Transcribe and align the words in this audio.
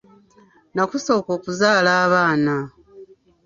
Nakusooka 0.73 1.29
okuzaala 1.37 1.91
abaana. 2.03 2.55